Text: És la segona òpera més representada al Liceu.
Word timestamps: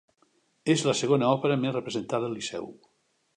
És 0.75 0.83
la 0.87 0.95
segona 1.01 1.27
òpera 1.35 1.59
més 1.67 1.75
representada 1.77 2.29
al 2.31 2.35
Liceu. 2.39 2.67